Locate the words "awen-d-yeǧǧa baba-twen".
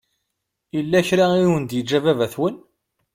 1.45-2.55